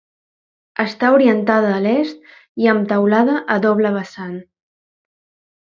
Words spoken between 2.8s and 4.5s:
teulada a doble vessant.